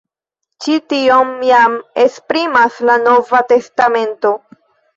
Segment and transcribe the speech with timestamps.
[0.63, 1.75] Ĉi tion jam
[2.07, 4.37] esprimas la Nova Testamento.